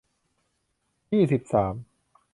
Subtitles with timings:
[1.11, 1.73] ยี่สิบสาม